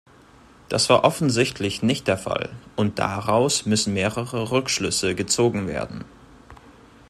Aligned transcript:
Das 0.67 0.89
war 0.89 1.03
offensichtlich 1.03 1.83
nicht 1.83 2.07
der 2.07 2.17
Fall, 2.17 2.49
und 2.75 2.97
daraus 2.97 3.67
müssen 3.67 3.93
mehrere 3.93 4.49
Rückschlüsse 4.49 5.13
gezogen 5.13 5.67
werden. 5.67 6.05